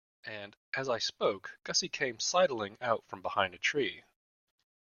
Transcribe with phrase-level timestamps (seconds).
[0.25, 4.03] And, as I spoke, Gussie came sidling out from behind a tree.